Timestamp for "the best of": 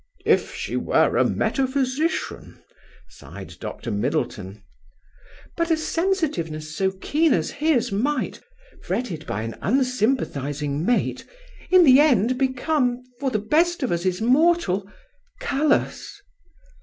13.29-13.91